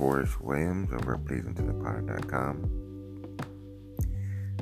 [0.00, 3.36] Horace Williams over at pleasingtothepod.com.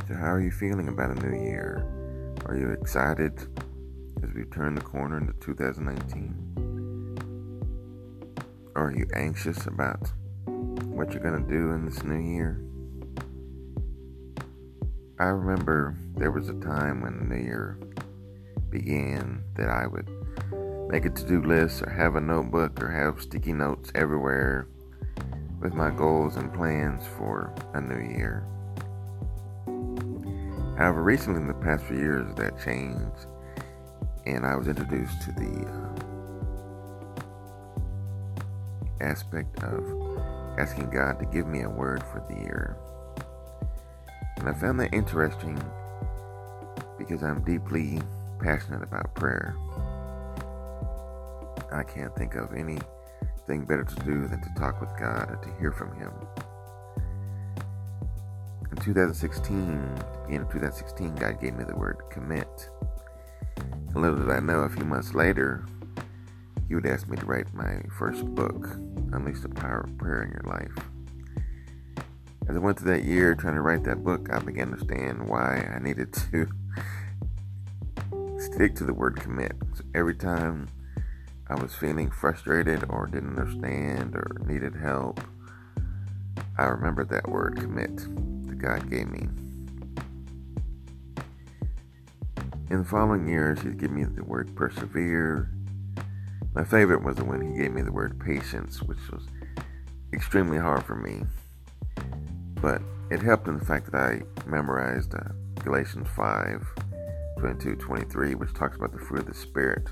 [0.08, 1.86] So, how are you feeling about a new year?
[2.46, 3.38] Are you excited
[4.24, 8.34] as we turn the corner into 2019?
[8.74, 10.10] Are you anxious about
[10.46, 12.60] what you're going to do in this new year?
[15.20, 17.78] I remember there was a time when the new year
[18.70, 20.10] began that I would
[20.90, 24.66] make a to do list or have a notebook or have sticky notes everywhere
[25.60, 28.44] with my goals and plans for a new year.
[30.76, 33.26] However, recently in the past few years, that changed,
[34.26, 35.98] and I was introduced to the uh,
[39.00, 39.84] aspect of
[40.58, 42.76] asking God to give me a word for the year.
[44.36, 45.60] And I found that interesting
[46.96, 48.00] because I'm deeply
[48.38, 49.56] passionate about prayer.
[51.72, 52.54] I can't think of
[53.48, 56.12] anything better to do than to talk with God and to hear from Him.
[58.70, 59.56] In 2016,
[60.28, 62.68] in 2016, God gave me the word commit.
[63.56, 65.64] And little did I know, a few months later,
[66.68, 68.66] He would ask me to write my first book,
[69.12, 70.74] Unleash the Power of Prayer in Your Life.
[72.48, 75.26] As I went through that year trying to write that book, I began to understand
[75.26, 76.48] why I needed to
[78.38, 79.52] stick to the word commit.
[79.74, 80.68] So every time
[81.50, 85.20] I was feeling frustrated or didn't understand or needed help,
[86.58, 87.96] I remember that word commit
[88.48, 89.28] that God gave me.
[92.70, 95.50] In the following years, He's given me the word persevere.
[96.54, 99.26] My favorite was the one He gave me the word patience, which was
[100.12, 101.22] extremely hard for me.
[102.60, 105.20] But it helped in the fact that I memorized uh,
[105.64, 106.66] Galatians 5
[107.38, 109.88] 22 23, which talks about the fruit of the Spirit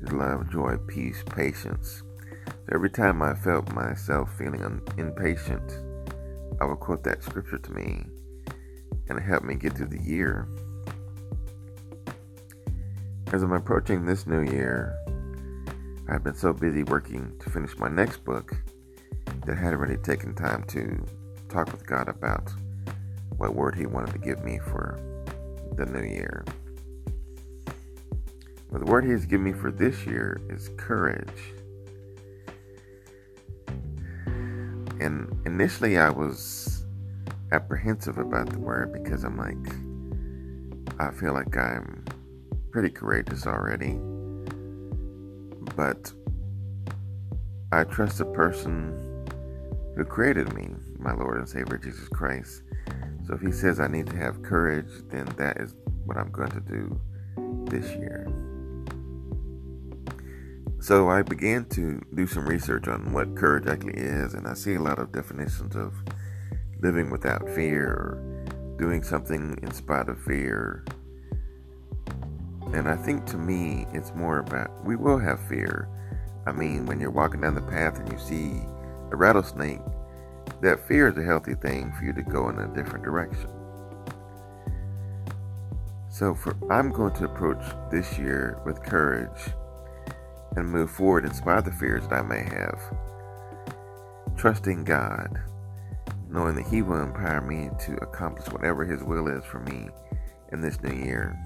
[0.00, 2.02] is love, joy, peace, patience.
[2.46, 5.72] So every time I felt myself feeling un- impatient,
[6.60, 8.04] I would quote that scripture to me,
[9.08, 10.48] and it helped me get through the year.
[13.32, 14.94] As I'm approaching this new year,
[16.08, 18.52] I've been so busy working to finish my next book
[19.44, 21.04] that I hadn't really taken time to
[21.48, 22.50] talk with God about
[23.36, 24.98] what word He wanted to give me for
[25.76, 26.44] the new year.
[28.70, 31.54] But the word He has given me for this year is courage.
[35.00, 36.84] And initially, I was
[37.52, 39.56] apprehensive about the word because I'm like,
[41.00, 42.04] I feel like I'm
[42.70, 43.98] pretty courageous already.
[45.76, 46.12] But
[47.72, 49.26] I trust the person
[49.96, 52.62] who created me, my Lord and Savior Jesus Christ.
[53.26, 55.74] So if He says I need to have courage, then that is
[56.04, 57.00] what I'm going to do
[57.70, 58.26] this year.
[60.80, 64.74] So I began to do some research on what courage actually is, and I see
[64.74, 65.92] a lot of definitions of
[66.80, 70.84] living without fear or doing something in spite of fear.
[72.72, 75.88] And I think to me, it's more about we will have fear.
[76.46, 78.60] I mean, when you're walking down the path and you see
[79.10, 79.80] a rattlesnake,
[80.62, 83.50] that fear is a healthy thing for you to go in a different direction.
[86.08, 89.52] So for I'm going to approach this year with courage
[90.58, 92.80] and move forward in spite of the fears that I may have.
[94.36, 95.40] Trusting God,
[96.28, 99.88] knowing that He will empower me to accomplish whatever His will is for me
[100.52, 101.38] in this new year.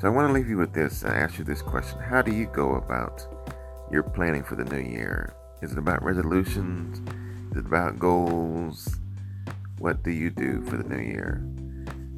[0.00, 2.32] So I want to leave you with this and ask you this question How do
[2.32, 3.26] you go about
[3.90, 5.34] your planning for the new year?
[5.60, 7.00] Is it about resolutions?
[7.50, 8.96] Is it about goals?
[9.78, 11.44] What do you do for the new year?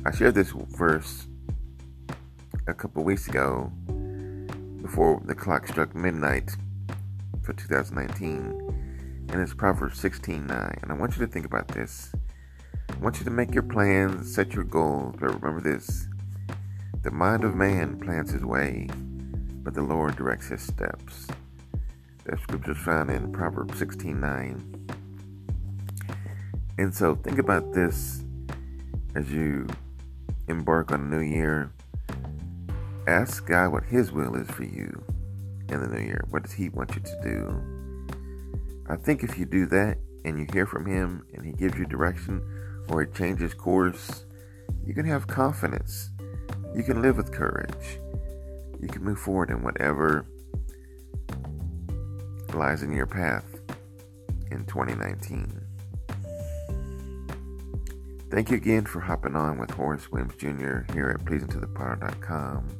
[0.04, 1.26] I shared this verse
[2.70, 3.72] a couple weeks ago
[4.80, 6.56] before the clock struck midnight
[7.42, 12.12] for 2019 and it's Proverbs 16:9 and I want you to think about this.
[12.88, 16.06] I want you to make your plans, set your goals, but remember this.
[17.02, 18.88] The mind of man plans his way,
[19.64, 21.26] but the Lord directs his steps.
[22.24, 24.86] That scripture is found in Proverbs 16:9.
[26.78, 28.22] And so think about this
[29.16, 29.66] as you
[30.46, 31.72] embark on a new year
[33.10, 35.02] Ask God what His will is for you
[35.68, 36.24] in the new year.
[36.30, 38.14] What does He want you to do?
[38.88, 41.86] I think if you do that and you hear from Him and He gives you
[41.86, 42.40] direction
[42.88, 44.26] or He changes course,
[44.86, 46.10] you can have confidence.
[46.72, 47.98] You can live with courage.
[48.80, 50.24] You can move forward in whatever
[52.54, 53.58] lies in your path
[54.52, 55.60] in 2019.
[58.30, 60.92] Thank you again for hopping on with Horace Williams Jr.
[60.92, 62.79] here at pleasingtothepod.com.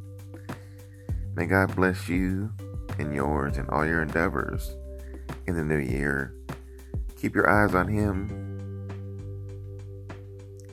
[1.41, 2.53] May God bless you
[2.99, 4.77] and yours and all your endeavors
[5.47, 6.35] in the new year.
[7.17, 8.29] Keep your eyes on Him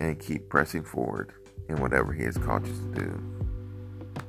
[0.02, 1.31] and keep pressing forward
[1.69, 4.22] in whatever He has called you to do.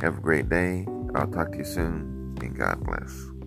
[0.00, 0.86] Have a great day.
[1.14, 3.37] I'll talk to you soon, and God bless.